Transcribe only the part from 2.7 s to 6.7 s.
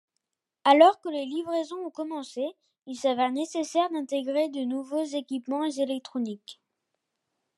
il s'avère nécessaire d'intégrer de nouveaux équipements électroniques.